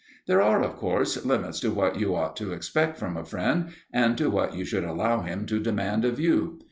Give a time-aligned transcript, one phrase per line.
[0.25, 4.17] There are, of course, limits to what you ought to expect from a friend and
[4.17, 6.59] to what you should allow him to demand of you.